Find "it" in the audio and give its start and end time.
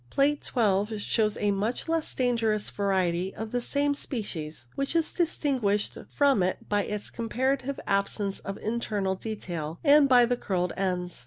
6.41-6.67